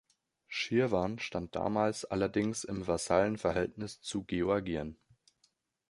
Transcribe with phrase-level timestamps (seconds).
[0.47, 4.97] Schirwan stand damals allerdings im Vasallenverhältnis zu Georgien.